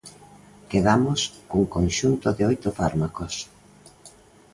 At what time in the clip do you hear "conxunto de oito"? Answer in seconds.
1.75-2.69